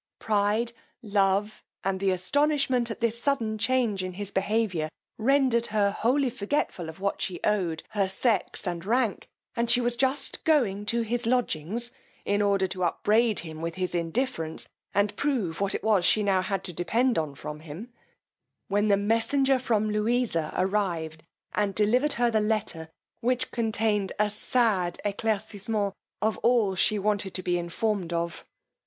[0.17, 0.73] Pride,
[1.03, 4.89] love, and the astonishment at this sudden change in his behaviour,
[5.19, 9.95] rendered her wholly forgetful of what she owed her sex and rank; and she was
[9.95, 11.91] just going to his lodgings,
[12.25, 16.41] in order to upbraid him with his indifference, and prove what it was she now
[16.41, 17.93] had to depend on from him,
[18.69, 21.21] when the messenger from Louisa arrived
[21.53, 22.89] and delivered her the letter,
[23.19, 25.93] which contained a sad eclaircisement
[26.23, 28.43] of all she wanted to be informed of.